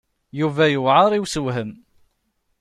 Yuba 0.39 0.63
yewɛeṛ 0.73 1.11
i 1.13 1.19
ussewhem. 1.23 1.71